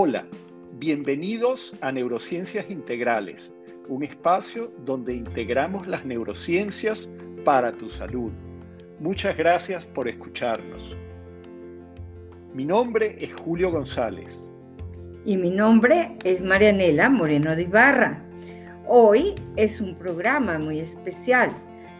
Hola, 0.00 0.24
bienvenidos 0.74 1.74
a 1.80 1.90
Neurociencias 1.90 2.70
Integrales, 2.70 3.52
un 3.88 4.04
espacio 4.04 4.72
donde 4.84 5.12
integramos 5.12 5.88
las 5.88 6.04
neurociencias 6.04 7.10
para 7.44 7.72
tu 7.72 7.88
salud. 7.88 8.30
Muchas 9.00 9.36
gracias 9.36 9.86
por 9.86 10.06
escucharnos. 10.06 10.96
Mi 12.54 12.64
nombre 12.64 13.16
es 13.18 13.34
Julio 13.34 13.72
González. 13.72 14.48
Y 15.24 15.36
mi 15.36 15.50
nombre 15.50 16.16
es 16.22 16.40
Marianela 16.42 17.10
Moreno 17.10 17.56
de 17.56 17.62
Ibarra. 17.62 18.22
Hoy 18.86 19.34
es 19.56 19.80
un 19.80 19.96
programa 19.96 20.60
muy 20.60 20.78
especial 20.78 21.50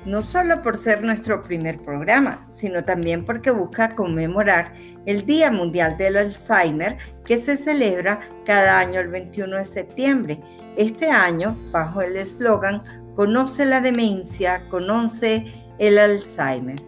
no 0.05 0.23
solo 0.23 0.63
por 0.63 0.77
ser 0.77 1.03
nuestro 1.03 1.43
primer 1.43 1.79
programa, 1.81 2.47
sino 2.51 2.85
también 2.85 3.25
porque 3.25 3.51
busca 3.51 3.95
conmemorar 3.95 4.73
el 5.07 5.27
Día 5.27 5.51
Mundial 5.51 5.97
del 5.99 6.17
Alzheimer 6.17 6.97
que 7.25 7.37
se 7.37 7.57
celebra 7.57 8.21
cada 8.45 8.79
año 8.79 9.01
el 9.01 9.09
21 9.09 9.57
de 9.57 9.65
septiembre. 9.65 10.41
Este 10.77 11.11
año, 11.11 11.57
bajo 11.73 12.01
el 12.03 12.17
eslogan 12.17 12.83
Conoce 13.19 13.65
la 13.65 13.81
demencia, 13.81 14.63
conoce 14.69 15.45
el 15.81 15.99
Alzheimer. 15.99 16.81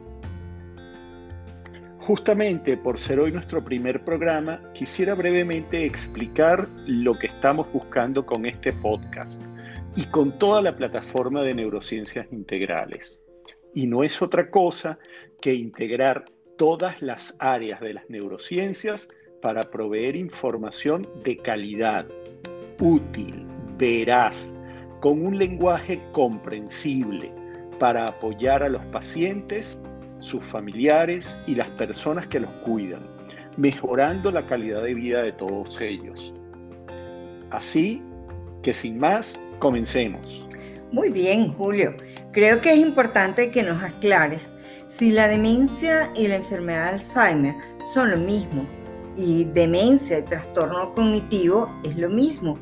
Justamente 2.06 2.76
por 2.76 3.00
ser 3.00 3.18
hoy 3.18 3.32
nuestro 3.32 3.64
primer 3.64 4.04
programa, 4.04 4.60
quisiera 4.72 5.16
brevemente 5.16 5.84
explicar 5.84 6.68
lo 6.86 7.18
que 7.18 7.26
estamos 7.26 7.66
buscando 7.72 8.24
con 8.24 8.46
este 8.46 8.72
podcast 8.74 9.42
y 10.00 10.06
con 10.06 10.38
toda 10.38 10.62
la 10.62 10.74
plataforma 10.74 11.42
de 11.42 11.54
neurociencias 11.54 12.26
integrales. 12.32 13.20
Y 13.74 13.86
no 13.86 14.02
es 14.02 14.22
otra 14.22 14.48
cosa 14.48 14.98
que 15.42 15.52
integrar 15.52 16.24
todas 16.56 17.02
las 17.02 17.36
áreas 17.38 17.82
de 17.82 17.92
las 17.92 18.08
neurociencias 18.08 19.10
para 19.42 19.70
proveer 19.70 20.16
información 20.16 21.06
de 21.22 21.36
calidad, 21.36 22.06
útil, 22.80 23.44
veraz, 23.76 24.54
con 25.00 25.22
un 25.22 25.36
lenguaje 25.36 26.00
comprensible 26.12 27.30
para 27.78 28.06
apoyar 28.06 28.62
a 28.62 28.70
los 28.70 28.82
pacientes, 28.86 29.82
sus 30.20 30.42
familiares 30.42 31.38
y 31.46 31.56
las 31.56 31.68
personas 31.72 32.26
que 32.28 32.40
los 32.40 32.50
cuidan, 32.64 33.06
mejorando 33.58 34.30
la 34.30 34.46
calidad 34.46 34.82
de 34.82 34.94
vida 34.94 35.22
de 35.22 35.32
todos 35.32 35.78
ellos. 35.82 36.32
Así 37.50 38.02
que 38.62 38.72
sin 38.72 38.98
más, 38.98 39.38
Comencemos. 39.60 40.44
Muy 40.90 41.10
bien, 41.10 41.52
Julio. 41.52 41.94
Creo 42.32 42.60
que 42.60 42.72
es 42.72 42.78
importante 42.78 43.50
que 43.50 43.62
nos 43.62 43.82
aclares 43.82 44.54
si 44.88 45.10
la 45.10 45.28
demencia 45.28 46.10
y 46.16 46.26
la 46.28 46.36
enfermedad 46.36 46.84
de 46.84 46.98
Alzheimer 46.98 47.54
son 47.84 48.10
lo 48.10 48.16
mismo 48.16 48.64
y 49.16 49.44
demencia 49.44 50.18
y 50.18 50.22
trastorno 50.22 50.94
cognitivo 50.94 51.70
es 51.84 51.96
lo 51.96 52.08
mismo. 52.08 52.58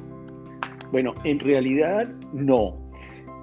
Bueno, 0.91 1.15
en 1.25 1.39
realidad 1.39 2.09
no. 2.33 2.77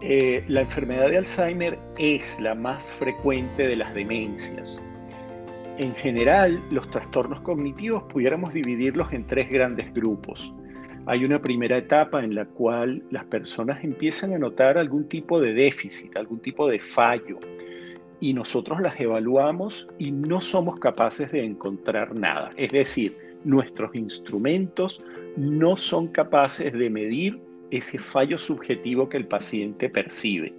Eh, 0.02 0.44
la 0.48 0.62
enfermedad 0.62 1.10
de 1.10 1.18
Alzheimer 1.18 1.80
es 1.98 2.40
la 2.40 2.54
más 2.54 2.92
frecuente 2.94 3.68
de 3.68 3.76
las 3.76 3.94
demencias. 3.94 4.84
En 5.78 5.94
general, 5.96 6.62
los 6.72 6.90
trastornos 6.90 7.42
cognitivos 7.42 8.04
pudiéramos 8.04 8.54
dividirlos 8.54 9.12
en 9.14 9.26
tres 9.26 9.50
grandes 9.50 9.94
grupos. 9.94 10.54
Hay 11.08 11.24
una 11.24 11.40
primera 11.40 11.78
etapa 11.78 12.24
en 12.24 12.34
la 12.34 12.46
cual 12.46 13.04
las 13.12 13.26
personas 13.26 13.84
empiezan 13.84 14.34
a 14.34 14.40
notar 14.40 14.78
algún 14.78 15.08
tipo 15.08 15.40
de 15.40 15.54
déficit, 15.54 16.18
algún 16.18 16.40
tipo 16.40 16.68
de 16.68 16.80
fallo, 16.80 17.40
y 18.20 18.34
nosotros 18.34 18.82
las 18.82 19.00
evaluamos 19.00 19.88
y 20.00 20.12
no 20.12 20.42
somos 20.42 20.80
capaces 20.80 21.32
de 21.32 21.44
encontrar 21.44 22.16
nada. 22.16 22.50
Es 22.58 22.72
decir, 22.72 23.16
nuestros 23.44 23.94
instrumentos 23.94 25.04
no 25.38 25.78
son 25.78 26.08
capaces 26.08 26.74
de 26.74 26.90
medir 26.90 27.40
ese 27.70 28.00
fallo 28.00 28.40
subjetivo 28.40 29.08
que 29.08 29.18
el 29.18 29.28
paciente 29.28 29.90
percibe. 29.90 30.54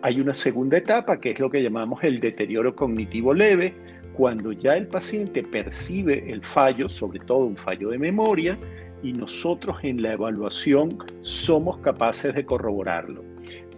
Hay 0.00 0.18
una 0.18 0.32
segunda 0.32 0.78
etapa 0.78 1.20
que 1.20 1.32
es 1.32 1.40
lo 1.40 1.50
que 1.50 1.62
llamamos 1.62 2.02
el 2.04 2.20
deterioro 2.20 2.74
cognitivo 2.74 3.34
leve, 3.34 3.74
cuando 4.14 4.52
ya 4.52 4.76
el 4.76 4.86
paciente 4.86 5.42
percibe 5.42 6.32
el 6.32 6.42
fallo, 6.42 6.88
sobre 6.88 7.20
todo 7.20 7.40
un 7.40 7.56
fallo 7.56 7.90
de 7.90 7.98
memoria, 7.98 8.58
y 9.02 9.12
nosotros 9.12 9.76
en 9.82 10.02
la 10.02 10.12
evaluación 10.12 10.98
somos 11.20 11.78
capaces 11.78 12.34
de 12.34 12.44
corroborarlo. 12.44 13.22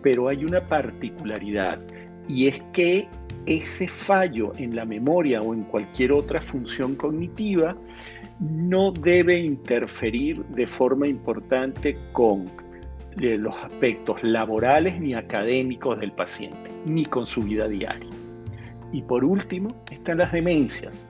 Pero 0.03 0.29
hay 0.29 0.45
una 0.45 0.67
particularidad 0.67 1.79
y 2.29 2.49
es 2.49 2.63
que 2.73 3.09
ese 3.47 3.89
fallo 3.89 4.53
en 4.57 4.77
la 4.77 4.85
memoria 4.85 5.41
o 5.43 5.55
en 5.55 5.65
cualquier 5.65 6.13
otra 6.13 6.41
función 6.41 6.95
cognitiva 6.95 7.77
no 8.39 8.93
debe 8.93 9.39
interferir 9.39 10.45
de 10.47 10.67
forma 10.67 11.07
importante 11.07 11.97
con 12.13 12.47
eh, 13.21 13.37
los 13.37 13.55
aspectos 13.57 14.23
laborales 14.23 15.01
ni 15.01 15.15
académicos 15.15 15.99
del 15.99 16.13
paciente, 16.13 16.71
ni 16.87 17.05
con 17.05 17.27
su 17.27 17.43
vida 17.43 17.69
diaria. 17.69 18.09
Y 18.93 19.03
por 19.03 19.25
último, 19.25 19.69
están 19.91 20.19
las 20.19 20.33
demencias, 20.33 21.05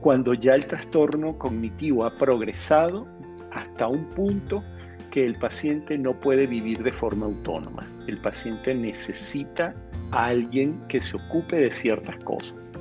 cuando 0.00 0.34
ya 0.34 0.54
el 0.54 0.66
trastorno 0.66 1.38
cognitivo 1.38 2.04
ha 2.04 2.16
progresado 2.16 3.06
hasta 3.54 3.86
un 3.86 4.04
punto 4.10 4.62
que 5.10 5.24
el 5.24 5.36
paciente 5.38 5.98
no 5.98 6.18
puede 6.18 6.46
vivir 6.46 6.82
de 6.82 6.92
forma 6.92 7.26
autónoma. 7.26 7.86
El 8.08 8.18
paciente 8.18 8.74
necesita 8.74 9.74
a 10.10 10.26
alguien 10.26 10.80
que 10.88 11.00
se 11.00 11.16
ocupe 11.16 11.56
de 11.56 11.70
ciertas 11.70 12.16
cosas. 12.24 12.72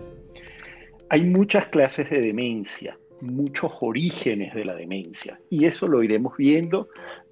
Hay 1.10 1.26
muchas 1.26 1.68
clases 1.68 2.10
de 2.10 2.22
demencia, 2.22 2.98
muchos 3.20 3.72
orígenes 3.82 4.54
de 4.56 4.66
la 4.66 4.76
demencia 4.76 5.40
y 5.50 5.66
eso 5.66 5.88
lo 5.88 6.04
iremos 6.04 6.38
viendo 6.38 6.88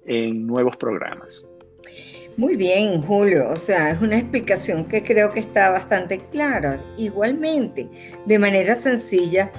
en 0.06 0.46
nuevos 0.46 0.76
programas. 0.76 1.46
Muy 2.36 2.56
bien, 2.56 3.02
Julio. 3.02 3.50
O 3.50 3.56
sea, 3.56 3.90
es 3.90 4.00
una 4.00 4.18
explicación 4.18 4.84
que 4.84 5.02
creo 5.02 5.30
que 5.32 5.40
está 5.40 5.70
bastante 5.70 6.20
clara. 6.30 6.80
Igualmente, 6.96 7.88
de 8.24 8.38
manera 8.38 8.74
sencilla, 8.76 9.50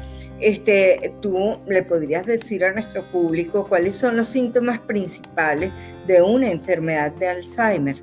este, 0.41 1.13
tú 1.21 1.59
le 1.67 1.83
podrías 1.83 2.25
decir 2.25 2.65
a 2.65 2.73
nuestro 2.73 3.09
público 3.11 3.67
cuáles 3.67 3.95
son 3.95 4.17
los 4.17 4.27
síntomas 4.27 4.79
principales 4.79 5.71
de 6.07 6.21
una 6.21 6.49
enfermedad 6.49 7.11
de 7.13 7.29
Alzheimer. 7.29 8.01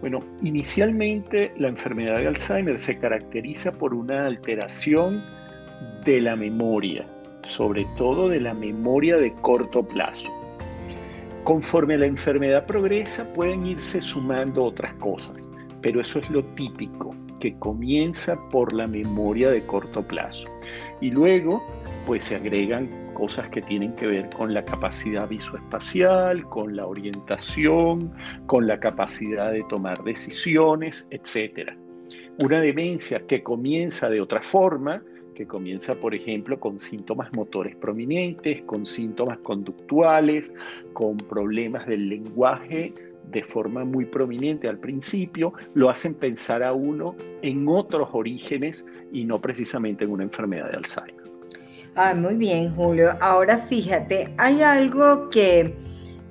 Bueno, 0.00 0.22
inicialmente 0.42 1.52
la 1.58 1.68
enfermedad 1.68 2.18
de 2.18 2.28
Alzheimer 2.28 2.78
se 2.78 2.98
caracteriza 2.98 3.72
por 3.72 3.94
una 3.94 4.26
alteración 4.26 5.24
de 6.04 6.20
la 6.20 6.36
memoria, 6.36 7.04
sobre 7.42 7.86
todo 7.96 8.28
de 8.28 8.40
la 8.40 8.54
memoria 8.54 9.16
de 9.16 9.32
corto 9.42 9.82
plazo. 9.82 10.30
Conforme 11.42 11.98
la 11.98 12.06
enfermedad 12.06 12.64
progresa 12.66 13.24
pueden 13.34 13.66
irse 13.66 14.00
sumando 14.00 14.64
otras 14.64 14.94
cosas, 14.94 15.48
pero 15.82 16.00
eso 16.00 16.18
es 16.18 16.30
lo 16.30 16.44
típico 16.54 17.14
que 17.44 17.58
comienza 17.58 18.38
por 18.48 18.72
la 18.72 18.86
memoria 18.86 19.50
de 19.50 19.60
corto 19.66 20.02
plazo. 20.02 20.48
Y 21.02 21.10
luego, 21.10 21.62
pues 22.06 22.24
se 22.24 22.36
agregan 22.36 22.88
cosas 23.12 23.50
que 23.50 23.60
tienen 23.60 23.94
que 23.96 24.06
ver 24.06 24.30
con 24.30 24.54
la 24.54 24.64
capacidad 24.64 25.28
visoespacial, 25.28 26.48
con 26.48 26.74
la 26.74 26.86
orientación, 26.86 28.10
con 28.46 28.66
la 28.66 28.80
capacidad 28.80 29.52
de 29.52 29.62
tomar 29.68 30.02
decisiones, 30.04 31.06
etc. 31.10 31.72
Una 32.42 32.62
demencia 32.62 33.26
que 33.26 33.42
comienza 33.42 34.08
de 34.08 34.22
otra 34.22 34.40
forma, 34.40 35.02
que 35.34 35.46
comienza, 35.46 35.92
por 35.96 36.14
ejemplo, 36.14 36.58
con 36.58 36.78
síntomas 36.78 37.30
motores 37.34 37.76
prominentes, 37.76 38.62
con 38.62 38.86
síntomas 38.86 39.36
conductuales, 39.40 40.54
con 40.94 41.18
problemas 41.18 41.86
del 41.86 42.08
lenguaje, 42.08 42.94
de 43.30 43.42
forma 43.42 43.84
muy 43.84 44.04
prominente 44.06 44.68
al 44.68 44.78
principio, 44.78 45.52
lo 45.74 45.90
hacen 45.90 46.14
pensar 46.14 46.62
a 46.62 46.72
uno 46.72 47.16
en 47.42 47.66
otros 47.68 48.08
orígenes 48.12 48.84
y 49.12 49.24
no 49.24 49.40
precisamente 49.40 50.04
en 50.04 50.10
una 50.10 50.24
enfermedad 50.24 50.70
de 50.70 50.76
Alzheimer. 50.76 51.24
Ah, 51.96 52.14
muy 52.14 52.34
bien, 52.34 52.74
Julio. 52.74 53.10
Ahora 53.20 53.58
fíjate, 53.58 54.34
hay 54.36 54.62
algo 54.62 55.30
que 55.30 55.74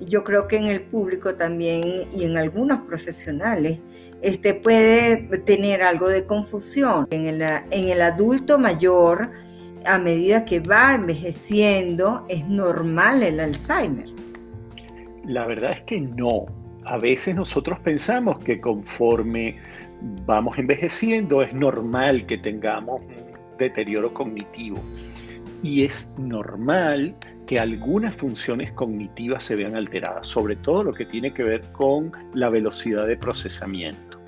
yo 0.00 0.24
creo 0.24 0.46
que 0.46 0.56
en 0.56 0.66
el 0.66 0.82
público 0.82 1.34
también 1.34 2.06
y 2.14 2.24
en 2.24 2.36
algunos 2.36 2.80
profesionales 2.80 3.80
este, 4.22 4.54
puede 4.54 5.16
tener 5.44 5.82
algo 5.82 6.08
de 6.08 6.26
confusión. 6.26 7.06
En 7.10 7.26
el, 7.26 7.42
en 7.42 7.88
el 7.88 8.02
adulto 8.02 8.58
mayor, 8.58 9.30
a 9.86 9.98
medida 9.98 10.44
que 10.44 10.60
va 10.60 10.94
envejeciendo, 10.94 12.26
es 12.28 12.46
normal 12.46 13.22
el 13.22 13.40
Alzheimer. 13.40 14.06
La 15.24 15.46
verdad 15.46 15.72
es 15.72 15.82
que 15.82 16.00
no 16.00 16.63
a 16.84 16.98
veces 16.98 17.34
nosotros 17.34 17.78
pensamos 17.80 18.38
que 18.40 18.60
conforme 18.60 19.58
vamos 20.26 20.58
envejeciendo 20.58 21.42
es 21.42 21.52
normal 21.54 22.26
que 22.26 22.38
tengamos 22.38 23.00
un 23.00 23.56
deterioro 23.58 24.12
cognitivo 24.12 24.78
y 25.62 25.84
es 25.84 26.10
normal 26.18 27.14
que 27.46 27.58
algunas 27.58 28.14
funciones 28.16 28.72
cognitivas 28.72 29.44
se 29.44 29.56
vean 29.56 29.76
alteradas, 29.76 30.26
sobre 30.26 30.56
todo 30.56 30.84
lo 30.84 30.92
que 30.92 31.06
tiene 31.06 31.32
que 31.32 31.42
ver 31.42 31.62
con 31.72 32.12
la 32.34 32.48
velocidad 32.48 33.06
de 33.06 33.16
procesamiento. 33.16 34.20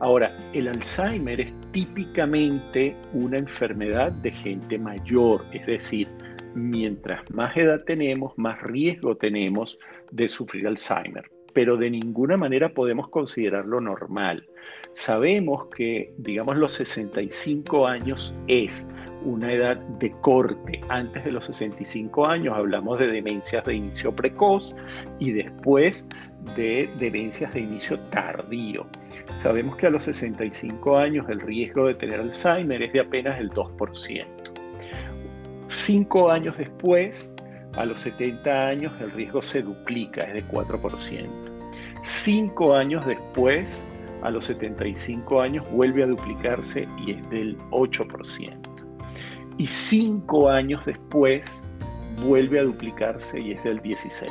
Ahora, 0.00 0.34
el 0.52 0.68
Alzheimer 0.68 1.40
es 1.40 1.52
típicamente 1.72 2.96
una 3.12 3.38
enfermedad 3.38 4.12
de 4.12 4.32
gente 4.32 4.78
mayor, 4.78 5.44
es 5.52 5.66
decir, 5.66 6.08
mientras 6.54 7.22
más 7.30 7.56
edad 7.56 7.84
tenemos, 7.84 8.32
más 8.36 8.60
riesgo 8.62 9.16
tenemos 9.16 9.78
de 10.10 10.26
sufrir 10.28 10.66
Alzheimer, 10.66 11.30
pero 11.52 11.76
de 11.76 11.90
ninguna 11.90 12.36
manera 12.36 12.70
podemos 12.70 13.08
considerarlo 13.08 13.80
normal. 13.80 14.46
Sabemos 14.94 15.66
que, 15.74 16.12
digamos, 16.18 16.56
los 16.56 16.74
65 16.74 17.86
años 17.86 18.34
es 18.48 18.88
una 19.24 19.52
edad 19.52 19.76
de 19.76 20.10
corte. 20.20 20.80
Antes 20.88 21.24
de 21.24 21.32
los 21.32 21.46
65 21.46 22.26
años 22.26 22.56
hablamos 22.56 22.98
de 22.98 23.08
demencias 23.08 23.64
de 23.64 23.74
inicio 23.74 24.14
precoz 24.14 24.74
y 25.18 25.32
después 25.32 26.06
de 26.56 26.90
demencias 26.98 27.52
de 27.52 27.60
inicio 27.60 27.98
tardío. 28.10 28.86
Sabemos 29.36 29.76
que 29.76 29.86
a 29.86 29.90
los 29.90 30.04
65 30.04 30.96
años 30.96 31.26
el 31.28 31.40
riesgo 31.40 31.86
de 31.86 31.94
tener 31.94 32.20
Alzheimer 32.20 32.82
es 32.82 32.92
de 32.92 33.00
apenas 33.00 33.38
el 33.38 33.50
2%. 33.50 34.26
Cinco 35.68 36.30
años 36.30 36.56
después, 36.58 37.29
a 37.76 37.84
los 37.84 38.00
70 38.00 38.66
años, 38.66 38.92
el 39.00 39.10
riesgo 39.12 39.42
se 39.42 39.62
duplica, 39.62 40.22
es 40.22 40.34
de 40.34 40.44
4%. 40.44 41.28
Cinco 42.02 42.74
años 42.74 43.06
después, 43.06 43.84
a 44.22 44.30
los 44.30 44.46
75 44.46 45.40
años, 45.40 45.64
vuelve 45.70 46.02
a 46.02 46.06
duplicarse 46.06 46.88
y 47.06 47.12
es 47.12 47.30
del 47.30 47.56
8% 47.70 48.70
y 49.60 49.66
cinco 49.66 50.48
años 50.48 50.82
después 50.86 51.62
vuelve 52.24 52.60
a 52.60 52.62
duplicarse 52.62 53.38
y 53.38 53.52
es 53.52 53.62
del 53.62 53.82
16%. 53.82 54.26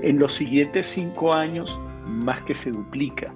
En 0.00 0.18
los 0.18 0.32
siguientes 0.32 0.86
cinco 0.86 1.34
años 1.34 1.78
más 2.06 2.40
que 2.44 2.54
se 2.54 2.70
duplica 2.70 3.30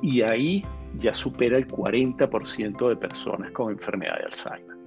y 0.00 0.22
ahí 0.22 0.64
ya 0.98 1.12
supera 1.14 1.58
el 1.58 1.66
40% 1.66 2.88
de 2.88 2.94
personas 2.94 3.50
con 3.50 3.72
enfermedad 3.72 4.18
de 4.18 4.26
Alzheimer. 4.26 4.77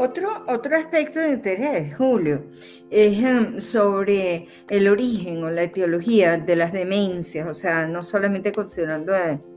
Otro, 0.00 0.44
otro 0.46 0.76
aspecto 0.76 1.18
de 1.18 1.30
interés, 1.30 1.96
Julio, 1.96 2.44
es 2.88 3.20
em, 3.20 3.58
sobre 3.58 4.46
el 4.70 4.86
origen 4.86 5.42
o 5.42 5.50
la 5.50 5.64
etiología 5.64 6.36
de 6.36 6.54
las 6.54 6.72
demencias, 6.72 7.48
o 7.48 7.52
sea, 7.52 7.84
no 7.84 8.04
solamente 8.04 8.52
considerando 8.52 9.12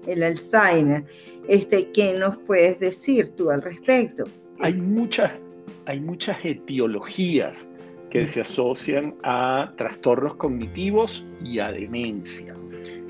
el 0.08 0.24
Alzheimer. 0.24 1.04
Este, 1.48 1.92
¿Qué 1.92 2.16
nos 2.18 2.40
puedes 2.40 2.80
decir 2.80 3.30
tú 3.36 3.52
al 3.52 3.62
respecto? 3.62 4.26
hay 4.62 4.74
muchas, 4.74 5.32
hay 5.86 6.00
muchas 6.00 6.38
etiologías 6.44 7.70
que 8.10 8.28
se 8.28 8.42
asocian 8.42 9.16
a 9.24 9.74
trastornos 9.78 10.36
cognitivos 10.36 11.26
y 11.44 11.60
a 11.60 11.72
demencia. 11.72 12.56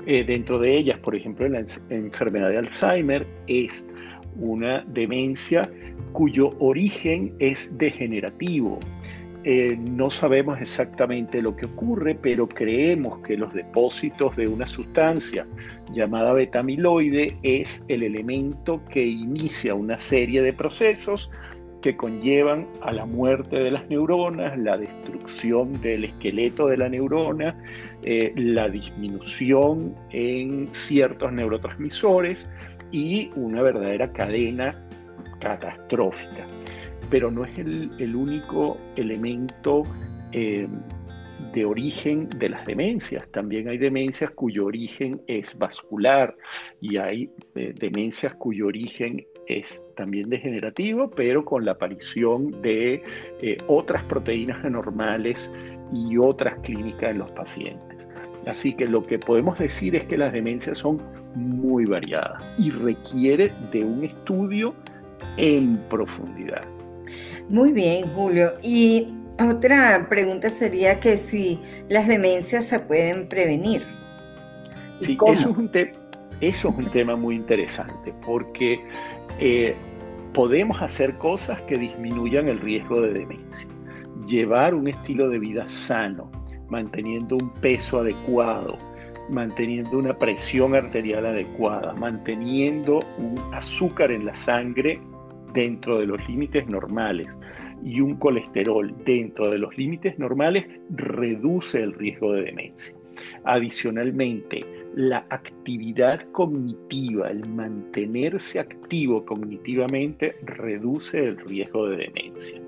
Eh, 0.06 0.24
dentro 0.24 0.58
de 0.58 0.76
ellas, 0.76 0.98
por 0.98 1.14
ejemplo, 1.14 1.48
la 1.48 1.64
enfermedad 1.90 2.48
de 2.48 2.58
Alzheimer 2.58 3.26
es 3.46 3.86
una 4.36 4.84
demencia 4.88 5.70
cuyo 6.12 6.50
origen 6.58 7.34
es 7.38 7.76
degenerativo. 7.78 8.78
Eh, 9.44 9.76
no 9.76 10.08
sabemos 10.08 10.60
exactamente 10.60 11.42
lo 11.42 11.56
que 11.56 11.66
ocurre, 11.66 12.14
pero 12.14 12.48
creemos 12.48 13.18
que 13.20 13.36
los 13.36 13.52
depósitos 13.52 14.36
de 14.36 14.46
una 14.46 14.68
sustancia 14.68 15.46
llamada 15.92 16.32
betamiloide 16.32 17.36
es 17.42 17.84
el 17.88 18.04
elemento 18.04 18.80
que 18.88 19.04
inicia 19.04 19.74
una 19.74 19.98
serie 19.98 20.42
de 20.42 20.52
procesos 20.52 21.28
que 21.82 21.96
conllevan 21.96 22.68
a 22.82 22.92
la 22.92 23.04
muerte 23.04 23.56
de 23.56 23.72
las 23.72 23.88
neuronas, 23.90 24.56
la 24.56 24.78
destrucción 24.78 25.80
del 25.80 26.04
esqueleto 26.04 26.68
de 26.68 26.76
la 26.76 26.88
neurona, 26.88 27.56
eh, 28.04 28.32
la 28.36 28.68
disminución 28.68 29.92
en 30.10 30.68
ciertos 30.72 31.32
neurotransmisores 31.32 32.48
y 32.92 33.30
una 33.34 33.62
verdadera 33.62 34.12
cadena 34.12 34.86
catastrófica 35.40 36.46
pero 37.12 37.30
no 37.30 37.44
es 37.44 37.58
el, 37.58 38.16
único 38.16 38.78
elemento 38.96 39.82
eh, 40.32 40.66
de 41.52 41.64
origen 41.66 42.26
de 42.38 42.48
las 42.48 42.64
demencias. 42.64 43.30
También 43.32 43.68
hay 43.68 43.76
demencias 43.76 44.30
cuyo 44.30 44.64
origen 44.64 45.20
es 45.26 45.58
vascular 45.58 46.34
y 46.80 46.96
hay 46.96 47.30
eh, 47.54 47.74
demencias 47.78 48.34
cuyo 48.36 48.68
origen 48.68 49.26
es 49.46 49.82
también 49.94 50.30
degenerativo, 50.30 51.10
pero 51.10 51.44
con 51.44 51.66
la 51.66 51.72
aparición 51.72 52.50
de 52.62 53.02
eh, 53.42 53.58
otras 53.66 54.02
proteínas 54.04 54.64
anormales 54.64 55.52
y 55.92 56.16
otras 56.16 56.60
clínicas 56.60 57.10
en 57.10 57.18
los 57.18 57.30
pacientes. 57.32 58.08
Así 58.46 58.72
que 58.72 58.86
lo 58.86 59.04
que 59.06 59.18
podemos 59.18 59.58
decir 59.58 59.96
es 59.96 60.06
que 60.06 60.16
las 60.16 60.32
demencias 60.32 60.78
son 60.78 60.98
muy 61.34 61.84
variadas 61.84 62.42
y 62.58 62.70
requiere 62.70 63.52
de 63.72 63.84
un 63.84 64.04
estudio 64.04 64.74
en 65.36 65.78
profundidad. 65.88 66.62
Muy 67.48 67.72
bien, 67.72 68.06
Julio. 68.14 68.52
Y 68.62 69.08
otra 69.40 70.06
pregunta 70.08 70.50
sería 70.50 71.00
que 71.00 71.16
si 71.16 71.60
las 71.88 72.06
demencias 72.06 72.64
se 72.64 72.78
pueden 72.80 73.28
prevenir. 73.28 73.86
Sí, 75.00 75.18
eso 75.26 75.32
es, 75.32 75.46
un 75.46 75.70
eso 75.74 76.68
es 76.68 76.76
un 76.76 76.90
tema 76.90 77.16
muy 77.16 77.34
interesante 77.34 78.14
porque 78.24 78.80
eh, 79.40 79.74
podemos 80.32 80.80
hacer 80.80 81.16
cosas 81.18 81.60
que 81.62 81.76
disminuyan 81.76 82.48
el 82.48 82.60
riesgo 82.60 83.00
de 83.00 83.12
demencia. 83.12 83.68
Llevar 84.26 84.74
un 84.74 84.86
estilo 84.88 85.28
de 85.28 85.38
vida 85.38 85.68
sano, 85.68 86.30
manteniendo 86.68 87.36
un 87.36 87.52
peso 87.54 88.00
adecuado, 88.00 88.78
manteniendo 89.28 89.98
una 89.98 90.16
presión 90.16 90.74
arterial 90.74 91.26
adecuada, 91.26 91.94
manteniendo 91.94 93.00
un 93.18 93.34
azúcar 93.52 94.10
en 94.10 94.26
la 94.26 94.34
sangre 94.34 95.00
dentro 95.52 95.98
de 95.98 96.06
los 96.06 96.26
límites 96.28 96.66
normales 96.66 97.38
y 97.84 98.00
un 98.00 98.16
colesterol 98.16 98.94
dentro 99.04 99.50
de 99.50 99.58
los 99.58 99.76
límites 99.76 100.18
normales 100.18 100.66
reduce 100.90 101.82
el 101.82 101.92
riesgo 101.94 102.32
de 102.32 102.42
demencia. 102.42 102.94
Adicionalmente, 103.44 104.64
la 104.94 105.26
actividad 105.30 106.22
cognitiva, 106.32 107.28
el 107.28 107.48
mantenerse 107.48 108.60
activo 108.60 109.24
cognitivamente, 109.24 110.36
reduce 110.42 111.18
el 111.18 111.38
riesgo 111.38 111.88
de 111.88 111.96
demencia. 111.96 112.60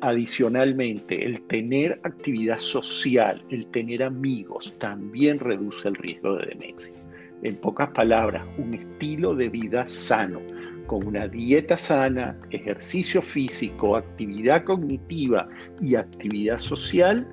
Adicionalmente, 0.00 1.24
el 1.24 1.42
tener 1.48 2.00
actividad 2.04 2.60
social, 2.60 3.42
el 3.50 3.66
tener 3.66 4.04
amigos, 4.04 4.74
también 4.78 5.40
reduce 5.40 5.88
el 5.88 5.96
riesgo 5.96 6.36
de 6.36 6.46
demencia. 6.46 6.94
En 7.42 7.56
pocas 7.56 7.88
palabras, 7.90 8.44
un 8.58 8.74
estilo 8.74 9.34
de 9.34 9.48
vida 9.48 9.88
sano, 9.88 10.40
con 10.86 11.04
una 11.06 11.26
dieta 11.26 11.76
sana, 11.76 12.38
ejercicio 12.50 13.22
físico, 13.22 13.96
actividad 13.96 14.64
cognitiva 14.64 15.48
y 15.80 15.96
actividad 15.96 16.58
social 16.58 17.28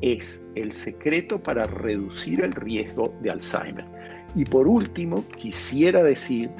es 0.00 0.44
el 0.54 0.72
secreto 0.72 1.42
para 1.42 1.64
reducir 1.64 2.42
el 2.42 2.52
riesgo 2.52 3.12
de 3.22 3.30
Alzheimer. 3.30 3.84
Y 4.34 4.44
por 4.44 4.66
último, 4.68 5.24
quisiera 5.36 6.02
decir 6.02 6.50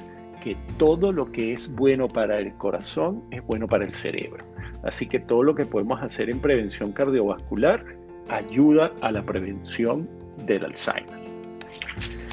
que 0.42 0.56
todo 0.78 1.12
lo 1.12 1.30
que 1.30 1.52
es 1.52 1.72
bueno 1.74 2.08
para 2.08 2.38
el 2.38 2.52
corazón 2.54 3.22
es 3.30 3.42
bueno 3.46 3.66
para 3.66 3.84
el 3.84 3.94
cerebro. 3.94 4.53
Así 4.84 5.08
que 5.08 5.18
todo 5.18 5.42
lo 5.42 5.54
que 5.54 5.64
podemos 5.64 6.02
hacer 6.02 6.30
en 6.30 6.40
prevención 6.40 6.92
cardiovascular 6.92 7.84
ayuda 8.28 8.92
a 9.00 9.12
la 9.12 9.22
prevención 9.24 10.08
del 10.46 10.64
Alzheimer. 10.64 11.24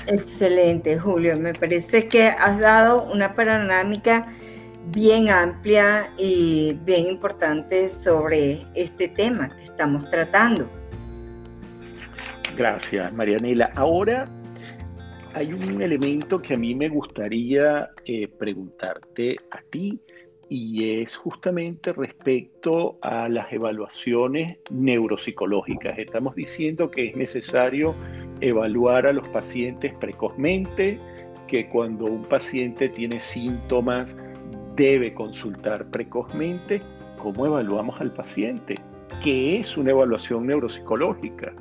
Excelente, 0.07 0.97
Julio. 0.97 1.37
Me 1.37 1.53
parece 1.53 2.07
que 2.07 2.27
has 2.27 2.59
dado 2.59 3.09
una 3.11 3.33
panorámica 3.33 4.27
bien 4.87 5.29
amplia 5.29 6.11
y 6.17 6.77
bien 6.83 7.07
importante 7.07 7.87
sobre 7.87 8.65
este 8.73 9.07
tema 9.07 9.55
que 9.55 9.63
estamos 9.63 10.09
tratando. 10.09 10.69
Gracias, 12.57 13.13
Marianela. 13.13 13.71
Ahora 13.75 14.27
hay 15.33 15.53
un 15.53 15.81
elemento 15.81 16.39
que 16.39 16.55
a 16.55 16.57
mí 16.57 16.75
me 16.75 16.89
gustaría 16.89 17.89
eh, 18.05 18.27
preguntarte 18.27 19.37
a 19.51 19.61
ti 19.71 20.01
y 20.53 21.01
es 21.01 21.15
justamente 21.15 21.93
respecto 21.93 22.97
a 23.01 23.29
las 23.29 23.53
evaluaciones 23.53 24.57
neuropsicológicas. 24.69 25.97
Estamos 25.97 26.35
diciendo 26.35 26.91
que 26.91 27.07
es 27.07 27.15
necesario 27.15 27.95
evaluar 28.41 29.07
a 29.07 29.13
los 29.13 29.25
pacientes 29.29 29.93
precozmente, 29.93 30.99
que 31.47 31.69
cuando 31.69 32.03
un 32.03 32.25
paciente 32.25 32.89
tiene 32.89 33.21
síntomas 33.21 34.17
debe 34.75 35.13
consultar 35.13 35.89
precozmente. 35.89 36.81
¿Cómo 37.17 37.45
evaluamos 37.45 38.01
al 38.01 38.11
paciente? 38.11 38.75
¿Qué 39.23 39.61
es 39.61 39.77
una 39.77 39.91
evaluación 39.91 40.47
neuropsicológica? 40.47 41.53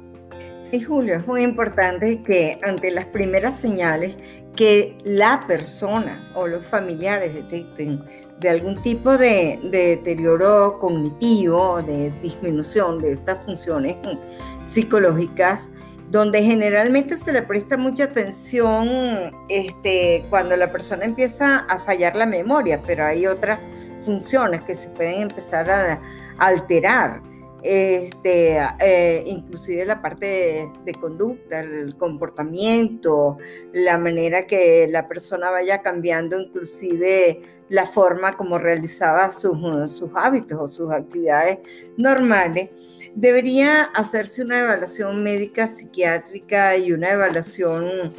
Sí, 0.68 0.82
Julio, 0.82 1.16
es 1.16 1.26
muy 1.28 1.44
importante 1.44 2.24
que 2.24 2.58
ante 2.62 2.90
las 2.90 3.06
primeras 3.06 3.56
señales 3.56 4.16
que 4.56 4.98
la 5.04 5.44
persona 5.46 6.30
o 6.34 6.46
los 6.46 6.64
familiares 6.66 7.34
detecten 7.34 8.02
de 8.40 8.50
algún 8.50 8.80
tipo 8.82 9.16
de, 9.16 9.60
de 9.64 9.96
deterioro 9.96 10.78
cognitivo, 10.80 11.82
de 11.82 12.10
disminución 12.22 12.98
de 12.98 13.12
estas 13.12 13.44
funciones 13.44 13.96
psicológicas, 14.62 15.70
donde 16.10 16.42
generalmente 16.42 17.16
se 17.16 17.32
le 17.32 17.42
presta 17.42 17.76
mucha 17.76 18.04
atención 18.04 19.30
este, 19.48 20.24
cuando 20.28 20.56
la 20.56 20.72
persona 20.72 21.04
empieza 21.04 21.58
a 21.58 21.78
fallar 21.78 22.16
la 22.16 22.26
memoria, 22.26 22.82
pero 22.84 23.04
hay 23.04 23.26
otras 23.26 23.60
funciones 24.04 24.62
que 24.62 24.74
se 24.74 24.88
pueden 24.88 25.22
empezar 25.22 25.70
a, 25.70 26.00
alterar 26.38 27.20
este, 27.62 28.58
eh, 28.80 29.22
inclusive 29.26 29.84
la 29.84 30.00
parte 30.00 30.70
de, 30.84 30.94
conducta, 30.94 31.60
el 31.60 31.96
comportamiento, 31.96 33.38
la 33.72 33.98
manera 33.98 34.46
que 34.46 34.88
la 34.90 35.08
persona 35.08 35.50
vaya 35.50 35.82
cambiando, 35.82 36.40
inclusive 36.40 37.42
la 37.68 37.86
forma 37.86 38.36
como 38.36 38.58
realizaba 38.58 39.30
sus, 39.30 39.58
sus 39.90 40.10
hábitos 40.14 40.58
o 40.58 40.68
sus 40.68 40.90
actividades 40.92 41.58
normales, 41.96 42.70
debería 43.14 43.84
hacerse 43.84 44.42
una 44.42 44.60
evaluación 44.60 45.22
médica 45.22 45.66
psiquiátrica 45.66 46.76
y 46.76 46.92
una 46.92 47.12
evaluación 47.12 48.12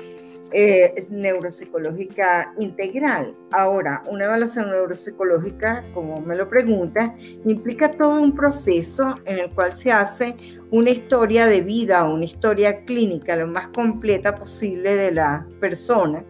eh, 0.51 0.93
neuropsicológica 1.09 2.53
integral. 2.59 3.35
Ahora, 3.51 4.03
una 4.09 4.25
evaluación 4.25 4.69
neuropsicológica, 4.69 5.83
como 5.93 6.21
me 6.21 6.35
lo 6.35 6.49
pregunta, 6.49 7.15
implica 7.45 7.91
todo 7.91 8.21
un 8.21 8.35
proceso 8.35 9.15
en 9.25 9.39
el 9.39 9.51
cual 9.51 9.75
se 9.75 9.91
hace 9.91 10.35
una 10.71 10.89
historia 10.89 11.47
de 11.47 11.61
vida, 11.61 12.03
una 12.03 12.25
historia 12.25 12.83
clínica 12.85 13.35
lo 13.35 13.47
más 13.47 13.67
completa 13.69 14.35
posible 14.35 14.95
de 14.95 15.11
la 15.11 15.45
persona, 15.59 16.23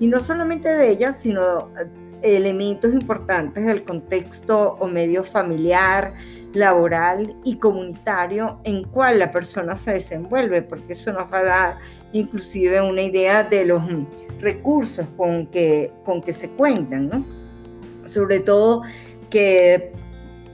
y 0.00 0.06
no 0.06 0.20
solamente 0.20 0.68
de 0.68 0.90
ella, 0.90 1.12
sino 1.12 1.70
elementos 2.22 2.92
importantes 2.92 3.64
del 3.64 3.84
contexto 3.84 4.76
o 4.78 4.88
medio 4.88 5.24
familiar, 5.24 6.14
laboral 6.52 7.36
y 7.44 7.56
comunitario 7.56 8.58
en 8.64 8.84
cual 8.84 9.18
la 9.18 9.30
persona 9.30 9.76
se 9.76 9.92
desenvuelve, 9.92 10.62
porque 10.62 10.94
eso 10.94 11.12
nos 11.12 11.32
va 11.32 11.38
a 11.38 11.44
dar 11.44 11.78
inclusive 12.12 12.80
una 12.80 13.02
idea 13.02 13.42
de 13.42 13.66
los 13.66 13.82
recursos 14.40 15.06
con 15.16 15.46
que, 15.46 15.92
con 16.04 16.22
que 16.22 16.32
se 16.32 16.48
cuentan, 16.50 17.08
¿no? 17.08 17.24
Sobre 18.06 18.40
todo 18.40 18.82
que 19.30 19.92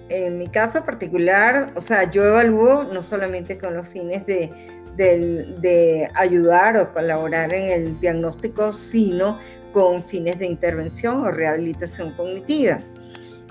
en 0.09 0.39
mi 0.39 0.49
caso 0.49 0.85
particular, 0.85 1.73
o 1.75 1.81
sea, 1.81 2.11
yo 2.11 2.25
evalúo 2.25 2.85
no 2.85 3.03
solamente 3.03 3.57
con 3.59 3.75
los 3.75 3.89
fines 3.89 4.27
de, 4.27 4.51
de, 4.97 6.09
ayudar 6.15 6.77
o 6.77 6.93
colaborar 6.93 7.53
en 7.55 7.71
el 7.71 8.01
diagnóstico, 8.01 8.73
sino 8.73 9.39
con 9.75 10.05
fines 10.05 10.39
de 10.39 10.47
intervención 10.47 11.21
o 11.27 11.33
rehabilitación 11.33 12.13
cognitiva. 12.13 12.81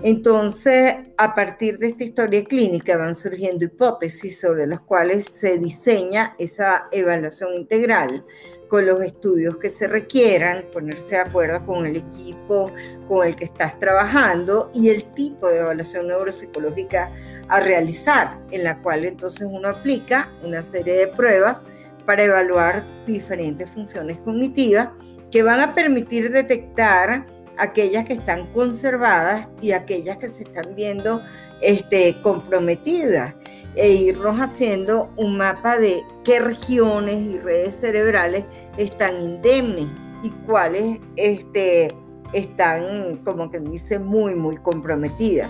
Entonces, 0.02 0.96
a 1.18 1.36
partir 1.36 1.78
de 1.78 1.90
esta 1.90 2.06
historia 2.06 2.44
clínica 2.46 2.98
van 2.98 3.16
surgiendo 3.16 3.66
hipótesis 3.66 4.40
sobre 4.40 4.66
las 4.66 4.80
cuales 4.80 5.26
se 5.26 5.60
diseña 5.60 6.34
esa 6.40 6.88
evaluación 6.92 7.54
integral 7.54 8.26
con 8.70 8.86
los 8.86 9.04
estudios 9.04 9.58
que 9.58 9.70
se 9.70 9.88
requieran, 9.88 10.66
ponerse 10.74 11.16
de 11.16 11.18
acuerdo 11.18 11.66
con 11.66 11.86
el 11.86 11.98
equipo 11.98 12.72
con 13.08 13.28
el 13.28 13.36
que 13.36 13.46
estás 13.46 13.78
trabajando 13.80 14.72
y 14.74 14.90
el 14.90 15.04
tipo 15.14 15.48
de 15.48 15.60
evaluación 15.60 16.08
neuropsicológica 16.08 17.12
a 17.50 17.60
realizar, 17.60 18.40
en 18.50 18.64
la 18.64 18.82
cual 18.82 19.06
entonces 19.06 19.48
uno 19.50 19.70
aplica 19.70 20.32
una 20.42 20.64
serie 20.64 20.96
de 20.96 21.08
pruebas 21.08 21.66
para 22.06 22.24
evaluar 22.24 22.84
diferentes 23.06 23.70
funciones 23.70 24.18
cognitivas 24.20 24.90
que 25.34 25.42
van 25.42 25.60
a 25.60 25.74
permitir 25.74 26.32
detectar 26.32 27.26
aquellas 27.58 28.06
que 28.06 28.14
están 28.14 28.46
conservadas 28.54 29.48
y 29.64 29.72
aquellas 29.72 30.18
que 30.18 30.28
se 30.28 30.44
están 30.44 30.76
viendo 30.76 31.24
este, 31.60 32.22
comprometidas 32.22 33.36
e 33.74 33.94
irnos 33.94 34.40
haciendo 34.40 35.12
un 35.18 35.38
mapa 35.38 35.80
de 35.80 36.04
qué 36.24 36.40
regiones 36.40 37.20
y 37.20 37.40
redes 37.40 37.80
cerebrales 37.80 38.46
están 38.78 39.20
indemnes 39.20 39.88
y 40.22 40.30
cuáles 40.46 41.00
este, 41.16 41.88
están, 42.32 43.18
como 43.26 43.50
que 43.50 43.60
dice, 43.60 43.98
muy, 43.98 44.36
muy 44.36 44.58
comprometidas. 44.58 45.50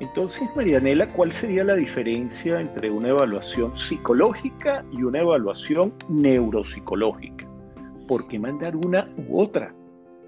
Entonces, 0.00 0.42
Marianela, 0.56 1.06
¿cuál 1.12 1.30
sería 1.30 1.62
la 1.62 1.76
diferencia 1.76 2.60
entre 2.60 2.90
una 2.90 3.10
evaluación 3.10 3.76
psicológica 3.76 4.84
y 4.90 5.04
una 5.04 5.20
evaluación 5.20 5.92
neuropsicológica? 6.08 7.47
¿Por 8.08 8.26
qué 8.26 8.38
mandar 8.38 8.74
una 8.74 9.14
u 9.28 9.38
otra? 9.38 9.74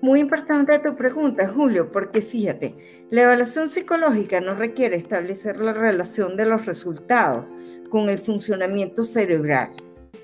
Muy 0.02 0.20
importante 0.20 0.78
tu 0.78 0.94
pregunta, 0.94 1.48
Julio, 1.48 1.90
porque 1.90 2.20
fíjate, 2.20 2.74
la 3.08 3.22
evaluación 3.22 3.68
psicológica 3.68 4.40
no 4.40 4.54
requiere 4.54 4.96
establecer 4.96 5.58
la 5.58 5.72
relación 5.72 6.36
de 6.36 6.44
los 6.44 6.66
resultados 6.66 7.46
con 7.88 8.10
el 8.10 8.18
funcionamiento 8.18 9.02
cerebral. 9.02 9.70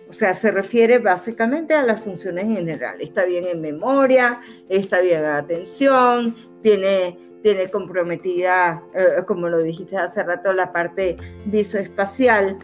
O 0.08 0.12
sea, 0.12 0.34
se 0.34 0.50
refiere 0.50 0.98
básicamente 0.98 1.74
a 1.74 1.82
las 1.82 2.02
funciones 2.02 2.44
generales. 2.44 3.08
Está 3.08 3.24
bien 3.24 3.46
en 3.46 3.60
memoria, 3.60 4.38
está 4.68 5.00
bien 5.00 5.20
en 5.20 5.30
atención, 5.30 6.34
tiene, 6.62 7.18
tiene 7.42 7.70
comprometida, 7.70 8.82
eh, 8.94 9.24
como 9.26 9.48
lo 9.48 9.62
dijiste 9.62 9.96
hace 9.96 10.22
rato, 10.22 10.52
la 10.52 10.72
parte 10.72 11.16
visoespacial, 11.46 12.58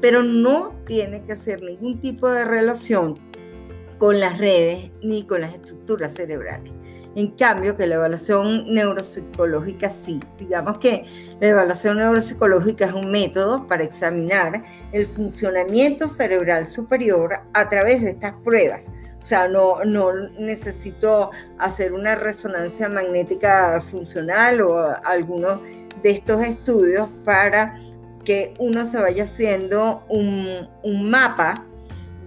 pero 0.00 0.22
no 0.22 0.74
tiene 0.84 1.24
que 1.24 1.32
hacer 1.32 1.62
ningún 1.62 2.00
tipo 2.00 2.28
de 2.28 2.44
relación 2.44 3.31
con 4.02 4.18
las 4.18 4.36
redes 4.36 4.90
ni 5.00 5.22
con 5.22 5.42
las 5.42 5.54
estructuras 5.54 6.14
cerebrales. 6.14 6.72
En 7.14 7.28
cambio, 7.36 7.76
que 7.76 7.86
la 7.86 7.94
evaluación 7.94 8.74
neuropsicológica 8.74 9.90
sí. 9.90 10.18
Digamos 10.40 10.78
que 10.78 11.04
la 11.40 11.46
evaluación 11.46 11.98
neuropsicológica 11.98 12.86
es 12.86 12.92
un 12.94 13.12
método 13.12 13.68
para 13.68 13.84
examinar 13.84 14.64
el 14.90 15.06
funcionamiento 15.06 16.08
cerebral 16.08 16.66
superior 16.66 17.42
a 17.54 17.70
través 17.70 18.02
de 18.02 18.10
estas 18.10 18.32
pruebas. 18.42 18.90
O 19.22 19.24
sea, 19.24 19.46
no, 19.46 19.84
no 19.84 20.12
necesito 20.36 21.30
hacer 21.58 21.92
una 21.92 22.16
resonancia 22.16 22.88
magnética 22.88 23.80
funcional 23.82 24.62
o 24.62 24.96
alguno 25.04 25.62
de 26.02 26.10
estos 26.10 26.42
estudios 26.42 27.08
para 27.24 27.78
que 28.24 28.52
uno 28.58 28.84
se 28.84 28.98
vaya 28.98 29.22
haciendo 29.22 30.04
un, 30.08 30.68
un 30.82 31.08
mapa 31.08 31.66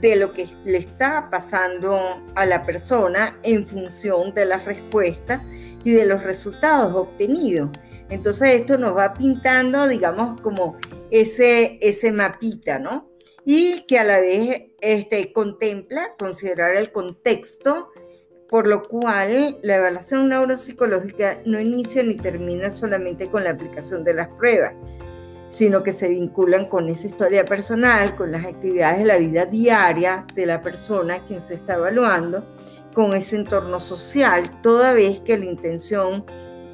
de 0.02 0.16
lo 0.16 0.34
que 0.34 0.48
le 0.66 0.78
está 0.78 1.30
pasando 1.30 2.22
a 2.36 2.46
la 2.46 2.66
persona 2.66 3.40
en 3.44 3.66
función 3.66 4.34
de 4.34 4.46
las 4.46 4.66
respuestas 4.66 5.42
y 5.84 5.92
de 5.92 6.06
los 6.06 6.24
resultados 6.24 6.94
obtenidos. 6.96 7.70
Entonces 8.10 8.62
esto 8.62 8.78
nos 8.78 8.96
va 8.96 9.14
pintando, 9.14 9.88
digamos, 9.88 10.40
como 10.42 10.78
ese, 11.12 11.78
ese 11.82 12.12
mapita, 12.12 12.80
¿no? 12.80 13.10
Y 13.46 13.86
que 13.88 14.00
a 14.00 14.04
la 14.04 14.20
vez 14.20 14.72
este, 14.82 15.32
contempla 15.32 16.16
considerar 16.18 16.76
el 16.76 16.92
contexto, 16.92 17.92
por 18.50 18.68
lo 18.68 18.84
cual 18.84 19.58
la 19.62 19.78
evaluación 19.78 20.30
neuropsicológica 20.30 21.40
no 21.46 21.60
inicia 21.60 22.04
ni 22.04 22.16
termina 22.16 22.70
solamente 22.70 23.28
con 23.28 23.44
la 23.44 23.52
aplicación 23.52 24.04
de 24.04 24.14
las 24.14 24.28
pruebas, 24.30 24.74
sino 25.50 25.84
que 25.84 25.92
se 25.92 26.10
vinculan 26.10 26.68
con 26.68 26.90
esa 26.90 27.08
historia 27.08 27.46
personal, 27.46 28.16
con 28.16 28.32
las 28.32 28.46
actividades 28.46 29.00
de 29.00 29.06
la 29.06 29.18
vida 29.18 29.46
diaria 29.46 30.26
de 30.34 30.46
la 30.46 30.62
persona 30.62 31.20
quien 31.20 31.42
se 31.42 31.56
está 31.56 31.76
evaluando, 31.76 32.44
con 32.94 33.14
ese 33.14 33.36
entorno 33.36 33.80
social, 33.80 34.44
toda 34.62 34.94
vez 34.94 35.20
que 35.20 35.38
la 35.38 35.46
intención 35.46 36.24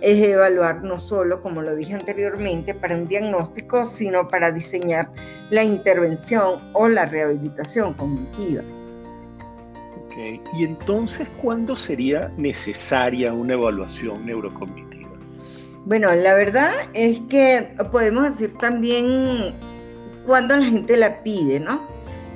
es 0.01 0.19
evaluar 0.19 0.83
no 0.83 0.99
solo, 0.99 1.41
como 1.41 1.61
lo 1.61 1.75
dije 1.75 1.93
anteriormente, 1.93 2.73
para 2.73 2.95
un 2.95 3.07
diagnóstico, 3.07 3.85
sino 3.85 4.27
para 4.27 4.51
diseñar 4.51 5.07
la 5.49 5.63
intervención 5.63 6.59
o 6.73 6.87
la 6.87 7.05
rehabilitación 7.05 7.93
cognitiva. 7.93 8.63
Okay. 10.05 10.41
¿Y 10.53 10.65
entonces 10.65 11.27
cuándo 11.41 11.75
sería 11.75 12.31
necesaria 12.37 13.31
una 13.31 13.53
evaluación 13.53 14.25
neurocognitiva? 14.25 14.90
Bueno, 15.85 16.13
la 16.13 16.35
verdad 16.35 16.73
es 16.93 17.19
que 17.21 17.75
podemos 17.91 18.25
decir 18.25 18.55
también 18.59 19.55
cuando 20.25 20.55
la 20.55 20.65
gente 20.65 20.95
la 20.95 21.23
pide, 21.23 21.59
¿no? 21.59 21.87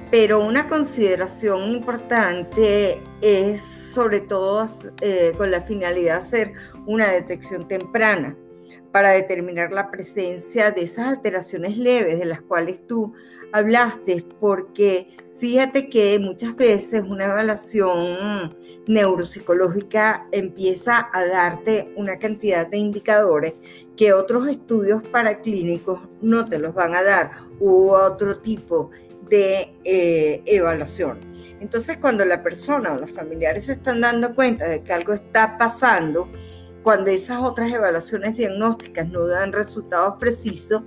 Pero 0.09 0.43
una 0.43 0.67
consideración 0.67 1.69
importante 1.69 2.99
es 3.21 3.61
sobre 3.61 4.21
todo 4.21 4.67
eh, 5.01 5.33
con 5.37 5.51
la 5.51 5.61
finalidad 5.61 6.15
de 6.15 6.25
hacer 6.25 6.53
una 6.87 7.11
detección 7.11 7.67
temprana 7.67 8.35
para 8.91 9.11
determinar 9.11 9.71
la 9.71 9.91
presencia 9.91 10.71
de 10.71 10.81
esas 10.81 11.07
alteraciones 11.09 11.77
leves 11.77 12.17
de 12.17 12.25
las 12.25 12.41
cuales 12.41 12.85
tú 12.87 13.13
hablaste, 13.51 14.25
porque 14.39 15.09
Fíjate 15.37 15.89
que 15.89 16.17
muchas 16.17 16.55
veces 16.55 17.03
una 17.03 17.25
evaluación 17.25 18.55
neuropsicológica 18.87 20.27
empieza 20.31 21.09
a 21.11 21.25
darte 21.25 21.91
una 21.97 22.17
cantidad 22.17 22.65
de 22.65 22.77
indicadores 22.77 23.53
que 23.97 24.13
otros 24.13 24.47
estudios 24.47 25.03
paraclínicos 25.03 25.99
no 26.21 26.47
te 26.47 26.57
los 26.57 26.73
van 26.73 26.95
a 26.95 27.03
dar 27.03 27.31
u 27.59 27.89
otro 27.89 28.39
tipo 28.39 28.91
de 29.29 29.75
eh, 29.83 30.41
evaluación. 30.45 31.19
Entonces, 31.59 31.97
cuando 31.97 32.23
la 32.23 32.41
persona 32.41 32.93
o 32.93 32.99
los 32.99 33.11
familiares 33.11 33.65
se 33.65 33.73
están 33.73 33.99
dando 34.01 34.33
cuenta 34.35 34.69
de 34.69 34.83
que 34.83 34.93
algo 34.93 35.11
está 35.11 35.57
pasando, 35.57 36.29
cuando 36.81 37.09
esas 37.09 37.41
otras 37.41 37.73
evaluaciones 37.73 38.37
diagnósticas 38.37 39.09
no 39.09 39.27
dan 39.27 39.51
resultados 39.51 40.15
precisos, 40.17 40.83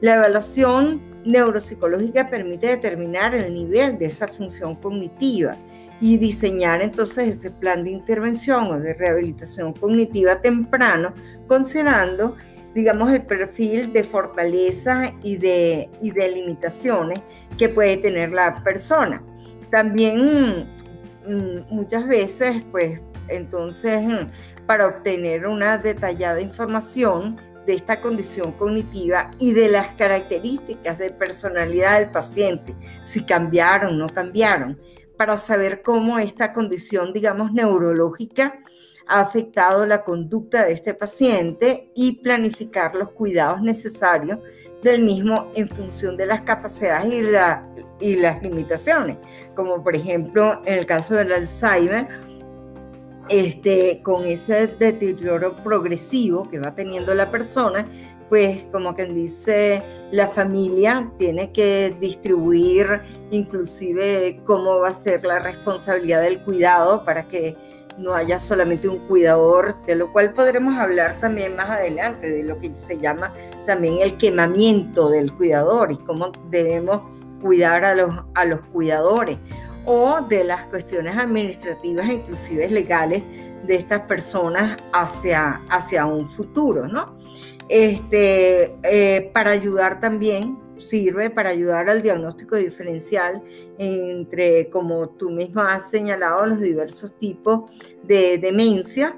la 0.00 0.16
evaluación 0.16 1.15
neuropsicológica 1.26 2.28
permite 2.28 2.68
determinar 2.68 3.34
el 3.34 3.52
nivel 3.52 3.98
de 3.98 4.06
esa 4.06 4.28
función 4.28 4.74
cognitiva 4.76 5.56
y 6.00 6.16
diseñar 6.16 6.82
entonces 6.82 7.28
ese 7.28 7.50
plan 7.50 7.84
de 7.84 7.90
intervención 7.90 8.66
o 8.66 8.78
de 8.78 8.94
rehabilitación 8.94 9.72
cognitiva 9.72 10.40
temprano, 10.40 11.12
considerando 11.48 12.36
digamos, 12.76 13.10
el 13.10 13.22
perfil 13.22 13.90
de 13.94 14.04
fortaleza 14.04 15.10
y 15.22 15.38
de, 15.38 15.88
y 16.02 16.10
de 16.10 16.28
limitaciones 16.28 17.20
que 17.56 17.70
puede 17.70 17.96
tener 17.96 18.32
la 18.32 18.62
persona. 18.62 19.22
También 19.70 20.68
mm, 21.26 21.74
muchas 21.74 22.06
veces, 22.06 22.62
pues, 22.70 23.00
entonces, 23.28 24.02
mm, 24.02 24.66
para 24.66 24.88
obtener 24.88 25.46
una 25.46 25.78
detallada 25.78 26.38
información 26.38 27.38
de 27.66 27.74
esta 27.74 28.00
condición 28.00 28.52
cognitiva 28.52 29.30
y 29.38 29.52
de 29.52 29.68
las 29.68 29.88
características 29.94 30.98
de 30.98 31.10
personalidad 31.10 31.98
del 31.98 32.10
paciente, 32.10 32.74
si 33.04 33.24
cambiaron, 33.24 33.94
o 33.94 33.96
no 33.96 34.08
cambiaron, 34.08 34.78
para 35.16 35.36
saber 35.36 35.82
cómo 35.82 36.18
esta 36.18 36.52
condición, 36.52 37.12
digamos, 37.12 37.52
neurológica 37.52 38.60
ha 39.06 39.20
afectado 39.20 39.86
la 39.86 40.02
conducta 40.02 40.64
de 40.64 40.72
este 40.72 40.92
paciente 40.92 41.90
y 41.94 42.20
planificar 42.22 42.94
los 42.94 43.12
cuidados 43.12 43.62
necesarios 43.62 44.38
del 44.82 45.02
mismo 45.02 45.50
en 45.54 45.68
función 45.68 46.16
de 46.16 46.26
las 46.26 46.42
capacidades 46.42 47.12
y, 47.12 48.04
y 48.04 48.16
las 48.16 48.42
limitaciones, 48.42 49.16
como 49.54 49.82
por 49.82 49.94
ejemplo 49.94 50.60
en 50.64 50.74
el 50.74 50.86
caso 50.86 51.14
del 51.14 51.32
Alzheimer, 51.32 52.25
este, 53.28 54.00
con 54.02 54.24
ese 54.24 54.66
deterioro 54.66 55.56
progresivo 55.56 56.48
que 56.48 56.58
va 56.58 56.74
teniendo 56.74 57.14
la 57.14 57.30
persona, 57.30 57.86
pues 58.28 58.64
como 58.72 58.94
quien 58.94 59.14
dice, 59.14 59.82
la 60.10 60.26
familia 60.26 61.10
tiene 61.18 61.52
que 61.52 61.94
distribuir 62.00 63.00
inclusive 63.30 64.40
cómo 64.44 64.80
va 64.80 64.88
a 64.88 64.92
ser 64.92 65.24
la 65.24 65.38
responsabilidad 65.38 66.22
del 66.22 66.42
cuidado 66.42 67.04
para 67.04 67.28
que 67.28 67.56
no 67.98 68.14
haya 68.14 68.38
solamente 68.38 68.88
un 68.88 68.98
cuidador, 69.06 69.74
de 69.86 69.94
lo 69.94 70.12
cual 70.12 70.32
podremos 70.34 70.76
hablar 70.76 71.18
también 71.20 71.56
más 71.56 71.70
adelante, 71.70 72.30
de 72.30 72.42
lo 72.42 72.58
que 72.58 72.74
se 72.74 72.98
llama 72.98 73.32
también 73.66 73.98
el 74.02 74.16
quemamiento 74.18 75.08
del 75.08 75.32
cuidador 75.32 75.92
y 75.92 75.96
cómo 75.96 76.30
debemos 76.50 77.02
cuidar 77.40 77.84
a 77.84 77.94
los, 77.94 78.10
a 78.34 78.44
los 78.44 78.60
cuidadores 78.72 79.38
o 79.86 80.20
de 80.20 80.44
las 80.44 80.62
cuestiones 80.66 81.16
administrativas 81.16 82.08
inclusive 82.08 82.68
legales 82.68 83.22
de 83.66 83.76
estas 83.76 84.02
personas 84.02 84.76
hacia, 84.92 85.62
hacia 85.70 86.06
un 86.06 86.28
futuro, 86.28 86.86
¿no? 86.86 87.16
Este, 87.68 88.76
eh, 88.82 89.30
para 89.32 89.50
ayudar 89.50 90.00
también, 90.00 90.58
sirve 90.78 91.30
para 91.30 91.50
ayudar 91.50 91.88
al 91.88 92.02
diagnóstico 92.02 92.56
diferencial 92.56 93.42
entre, 93.78 94.68
como 94.70 95.08
tú 95.10 95.30
misma 95.30 95.74
has 95.74 95.90
señalado, 95.90 96.46
los 96.46 96.60
diversos 96.60 97.18
tipos 97.18 97.70
de 98.04 98.38
demencia. 98.38 99.16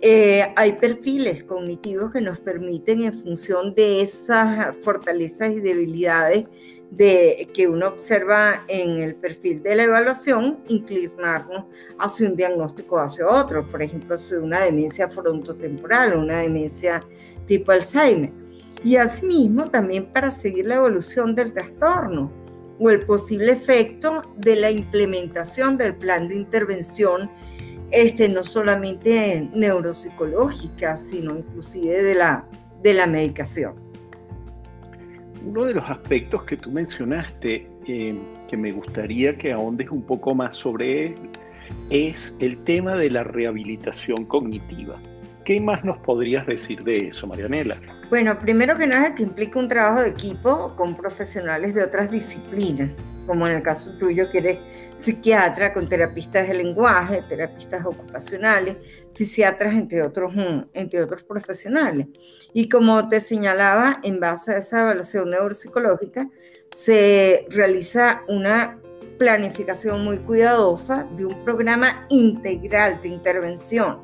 Eh, 0.00 0.52
hay 0.56 0.72
perfiles 0.74 1.44
cognitivos 1.44 2.12
que 2.12 2.20
nos 2.20 2.38
permiten, 2.38 3.02
en 3.02 3.12
función 3.12 3.74
de 3.74 4.02
esas 4.02 4.76
fortalezas 4.82 5.52
y 5.52 5.60
debilidades, 5.60 6.44
de, 6.96 7.48
que 7.52 7.68
uno 7.68 7.88
observa 7.88 8.64
en 8.68 8.98
el 8.98 9.14
perfil 9.16 9.62
de 9.62 9.74
la 9.74 9.84
evaluación, 9.84 10.58
inclinarnos 10.68 11.64
hacia 11.98 12.28
un 12.28 12.36
diagnóstico 12.36 12.96
o 12.96 12.98
hacia 13.00 13.28
otro, 13.28 13.66
por 13.66 13.82
ejemplo, 13.82 14.14
hacia 14.14 14.38
una 14.38 14.60
demencia 14.60 15.08
frontotemporal 15.08 16.16
una 16.16 16.40
demencia 16.40 17.02
tipo 17.46 17.72
Alzheimer. 17.72 18.32
Y 18.84 18.96
asimismo 18.96 19.70
también 19.70 20.06
para 20.12 20.30
seguir 20.30 20.66
la 20.66 20.76
evolución 20.76 21.34
del 21.34 21.52
trastorno 21.52 22.30
o 22.78 22.90
el 22.90 23.00
posible 23.00 23.52
efecto 23.52 24.22
de 24.36 24.56
la 24.56 24.70
implementación 24.70 25.78
del 25.78 25.94
plan 25.94 26.28
de 26.28 26.36
intervención, 26.36 27.30
este, 27.90 28.28
no 28.28 28.44
solamente 28.44 29.48
neuropsicológica, 29.54 30.96
sino 30.96 31.36
inclusive 31.38 32.02
de 32.02 32.14
la, 32.14 32.46
de 32.82 32.94
la 32.94 33.06
medicación. 33.06 33.83
Uno 35.46 35.64
de 35.64 35.74
los 35.74 35.84
aspectos 35.88 36.42
que 36.44 36.56
tú 36.56 36.70
mencionaste, 36.70 37.66
eh, 37.86 38.18
que 38.48 38.56
me 38.56 38.72
gustaría 38.72 39.36
que 39.36 39.52
ahondes 39.52 39.90
un 39.90 40.02
poco 40.02 40.34
más 40.34 40.56
sobre 40.56 41.06
él, 41.06 41.14
es 41.90 42.36
el 42.40 42.56
tema 42.64 42.96
de 42.96 43.10
la 43.10 43.24
rehabilitación 43.24 44.24
cognitiva. 44.24 44.98
¿Qué 45.44 45.60
más 45.60 45.84
nos 45.84 45.98
podrías 45.98 46.46
decir 46.46 46.82
de 46.82 47.08
eso, 47.08 47.26
Marianela? 47.26 47.76
Bueno, 48.14 48.38
primero 48.38 48.78
que 48.78 48.86
nada, 48.86 49.12
que 49.16 49.24
implica 49.24 49.58
un 49.58 49.66
trabajo 49.66 50.02
de 50.02 50.10
equipo 50.10 50.76
con 50.76 50.96
profesionales 50.96 51.74
de 51.74 51.82
otras 51.82 52.12
disciplinas 52.12 52.92
como 53.26 53.48
en 53.48 53.56
el 53.56 53.62
caso 53.64 53.90
tuyo 53.98 54.30
que 54.30 54.38
eres 54.38 54.58
psiquiatra 54.94 55.74
con 55.74 55.88
terapistas 55.88 56.46
de 56.46 56.54
lenguaje, 56.54 57.24
terapistas 57.28 57.84
ocupacionales, 57.84 58.76
fisiatras, 59.14 59.74
entre 59.74 60.00
otros, 60.00 60.32
mm, 60.32 60.66
entre 60.74 61.02
otros 61.02 61.24
profesionales. 61.24 62.06
Y 62.52 62.68
como 62.68 63.08
te 63.08 63.18
señalaba, 63.18 63.98
en 64.04 64.20
base 64.20 64.52
a 64.52 64.58
esa 64.58 64.82
evaluación 64.82 65.30
neuropsicológica, 65.30 66.30
se 66.70 67.48
realiza 67.50 68.22
una 68.28 68.78
planificación 69.18 70.04
muy 70.04 70.18
cuidadosa 70.18 71.08
de 71.16 71.26
un 71.26 71.44
programa 71.44 72.06
integral 72.10 73.02
de 73.02 73.08
intervención 73.08 74.03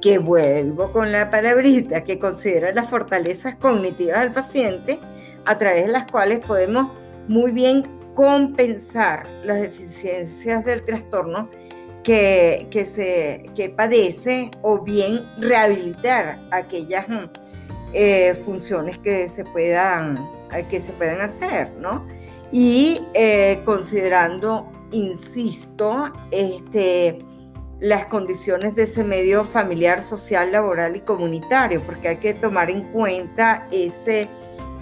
que 0.00 0.18
vuelvo 0.18 0.92
con 0.92 1.12
la 1.12 1.30
palabrita, 1.30 2.04
que 2.04 2.18
considera 2.18 2.72
las 2.72 2.88
fortalezas 2.88 3.54
cognitivas 3.56 4.20
del 4.20 4.32
paciente, 4.32 4.98
a 5.44 5.58
través 5.58 5.86
de 5.86 5.92
las 5.92 6.10
cuales 6.10 6.40
podemos 6.40 6.88
muy 7.28 7.52
bien 7.52 7.84
compensar 8.14 9.26
las 9.44 9.60
deficiencias 9.60 10.64
del 10.64 10.84
trastorno 10.84 11.48
que, 12.02 12.66
que, 12.70 12.84
se, 12.84 13.44
que 13.54 13.70
padece 13.70 14.50
o 14.62 14.80
bien 14.80 15.24
rehabilitar 15.38 16.40
aquellas 16.50 17.06
eh, 17.92 18.34
funciones 18.44 18.98
que 18.98 19.28
se, 19.28 19.44
puedan, 19.44 20.18
que 20.70 20.80
se 20.80 20.92
puedan 20.92 21.20
hacer, 21.20 21.70
¿no? 21.78 22.06
Y 22.52 23.00
eh, 23.14 23.60
considerando, 23.64 24.66
insisto, 24.90 26.12
este, 26.30 27.18
las 27.80 28.06
condiciones 28.06 28.74
de 28.74 28.82
ese 28.82 29.02
medio 29.02 29.44
familiar, 29.44 30.02
social, 30.02 30.52
laboral 30.52 30.96
y 30.96 31.00
comunitario, 31.00 31.82
porque 31.82 32.08
hay 32.08 32.16
que 32.18 32.34
tomar 32.34 32.70
en 32.70 32.82
cuenta 32.92 33.66
ese 33.70 34.28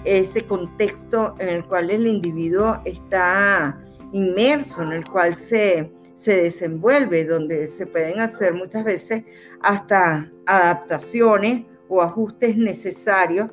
ese 0.05 0.45
contexto 0.45 1.35
en 1.39 1.49
el 1.49 1.65
cual 1.65 1.89
el 1.89 2.07
individuo 2.07 2.79
está 2.85 3.77
inmerso, 4.11 4.81
en 4.83 4.93
el 4.93 5.07
cual 5.07 5.35
se, 5.35 5.91
se 6.15 6.43
desenvuelve, 6.43 7.25
donde 7.25 7.67
se 7.67 7.85
pueden 7.85 8.19
hacer 8.19 8.53
muchas 8.53 8.83
veces 8.83 9.23
hasta 9.61 10.31
adaptaciones 10.45 11.65
o 11.87 12.01
ajustes 12.01 12.57
necesarios 12.57 13.49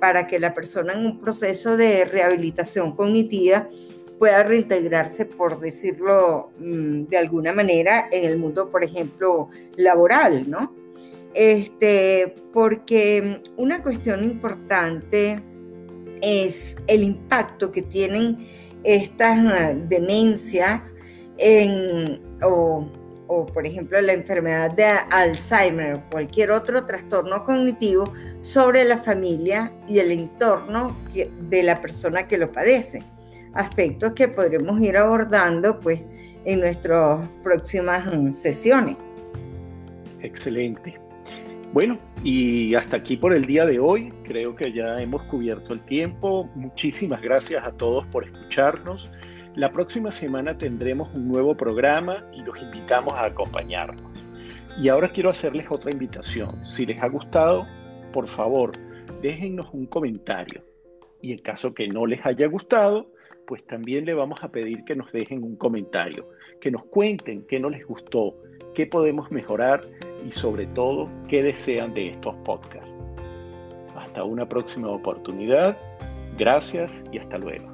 para 0.00 0.26
que 0.26 0.38
la 0.38 0.54
persona 0.54 0.94
en 0.94 1.04
un 1.04 1.20
proceso 1.20 1.76
de 1.76 2.06
rehabilitación 2.06 2.92
cognitiva 2.92 3.68
pueda 4.20 4.42
reintegrarse, 4.42 5.24
por 5.24 5.60
decirlo 5.60 6.52
mm, 6.58 7.04
de 7.06 7.16
alguna 7.16 7.54
manera, 7.54 8.06
en 8.12 8.28
el 8.28 8.36
mundo, 8.36 8.70
por 8.70 8.84
ejemplo, 8.84 9.48
laboral, 9.76 10.48
¿no? 10.48 10.74
Este, 11.32 12.34
porque 12.52 13.42
una 13.56 13.82
cuestión 13.82 14.22
importante 14.22 15.40
es 16.20 16.76
el 16.86 17.02
impacto 17.02 17.72
que 17.72 17.80
tienen 17.80 18.46
estas 18.84 19.38
ah, 19.46 19.72
demencias 19.74 20.92
en, 21.38 22.20
o, 22.42 23.46
por 23.54 23.66
ejemplo, 23.66 23.98
la 24.02 24.12
enfermedad 24.12 24.70
de 24.72 24.84
Alzheimer 24.84 25.94
o 25.94 26.10
cualquier 26.10 26.50
otro 26.50 26.84
trastorno 26.84 27.42
cognitivo 27.42 28.12
sobre 28.42 28.84
la 28.84 28.98
familia 28.98 29.72
y 29.88 29.98
el 29.98 30.10
entorno 30.10 30.94
de 31.14 31.62
la 31.62 31.80
persona 31.80 32.28
que 32.28 32.36
lo 32.36 32.52
padece. 32.52 33.02
Aspectos 33.54 34.12
que 34.12 34.28
podremos 34.28 34.80
ir 34.80 34.96
abordando 34.96 35.80
pues, 35.80 36.02
en 36.44 36.60
nuestras 36.60 37.28
próximas 37.42 38.06
mm, 38.06 38.30
sesiones. 38.30 38.96
Excelente. 40.20 41.00
Bueno, 41.72 41.98
y 42.24 42.74
hasta 42.74 42.96
aquí 42.96 43.16
por 43.16 43.32
el 43.32 43.46
día 43.46 43.64
de 43.64 43.78
hoy. 43.78 44.12
Creo 44.24 44.56
que 44.56 44.72
ya 44.72 45.00
hemos 45.00 45.22
cubierto 45.24 45.72
el 45.72 45.80
tiempo. 45.84 46.48
Muchísimas 46.54 47.22
gracias 47.22 47.64
a 47.64 47.72
todos 47.72 48.06
por 48.06 48.24
escucharnos. 48.24 49.08
La 49.54 49.70
próxima 49.70 50.10
semana 50.10 50.58
tendremos 50.58 51.12
un 51.14 51.28
nuevo 51.28 51.56
programa 51.56 52.24
y 52.32 52.42
los 52.42 52.60
invitamos 52.60 53.14
a 53.14 53.26
acompañarnos. 53.26 54.10
Y 54.80 54.88
ahora 54.88 55.10
quiero 55.10 55.30
hacerles 55.30 55.66
otra 55.70 55.90
invitación. 55.90 56.64
Si 56.64 56.86
les 56.86 57.02
ha 57.02 57.08
gustado, 57.08 57.66
por 58.12 58.28
favor, 58.28 58.72
déjennos 59.22 59.68
un 59.72 59.86
comentario. 59.86 60.64
Y 61.20 61.32
en 61.32 61.38
caso 61.38 61.74
que 61.74 61.88
no 61.88 62.06
les 62.06 62.24
haya 62.24 62.46
gustado, 62.46 63.12
pues 63.50 63.66
también 63.66 64.04
le 64.04 64.14
vamos 64.14 64.44
a 64.44 64.52
pedir 64.52 64.84
que 64.84 64.94
nos 64.94 65.10
dejen 65.10 65.42
un 65.42 65.56
comentario, 65.56 66.28
que 66.60 66.70
nos 66.70 66.84
cuenten 66.84 67.44
qué 67.48 67.58
no 67.58 67.68
les 67.68 67.84
gustó, 67.84 68.36
qué 68.76 68.86
podemos 68.86 69.28
mejorar 69.32 69.84
y 70.24 70.30
sobre 70.30 70.66
todo 70.66 71.08
qué 71.26 71.42
desean 71.42 71.92
de 71.92 72.10
estos 72.10 72.36
podcasts. 72.44 72.96
Hasta 73.96 74.22
una 74.22 74.48
próxima 74.48 74.86
oportunidad. 74.88 75.76
Gracias 76.38 77.02
y 77.10 77.18
hasta 77.18 77.38
luego. 77.38 77.69